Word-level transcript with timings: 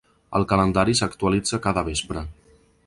El 0.37 0.45
calendari 0.53 0.95
s’actualitza 1.01 1.61
cada 1.69 1.87
vespre. 1.93 2.27